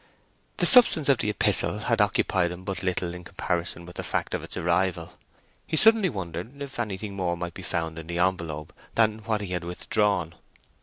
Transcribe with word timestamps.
The 0.57 0.65
substance 0.65 1.09
of 1.09 1.19
the 1.19 1.29
epistle 1.29 1.77
had 1.77 2.01
occupied 2.01 2.49
him 2.51 2.63
but 2.63 2.81
little 2.81 3.13
in 3.13 3.23
comparison 3.23 3.85
with 3.85 3.97
the 3.97 4.03
fact 4.03 4.33
of 4.33 4.41
its 4.41 4.57
arrival. 4.57 5.13
He 5.67 5.77
suddenly 5.77 6.09
wondered 6.09 6.59
if 6.59 6.79
anything 6.79 7.15
more 7.15 7.37
might 7.37 7.53
be 7.53 7.61
found 7.61 7.99
in 7.99 8.07
the 8.07 8.17
envelope 8.17 8.73
than 8.95 9.19
what 9.19 9.41
he 9.41 9.53
had 9.53 9.63
withdrawn. 9.63 10.33